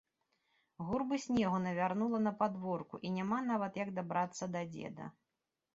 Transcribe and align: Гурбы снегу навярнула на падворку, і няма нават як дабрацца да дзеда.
Гурбы 0.87 1.19
снегу 1.25 1.59
навярнула 1.65 2.23
на 2.29 2.33
падворку, 2.41 2.95
і 3.09 3.15
няма 3.19 3.39
нават 3.53 3.73
як 3.83 3.89
дабрацца 4.01 4.53
да 4.57 4.67
дзеда. 4.77 5.05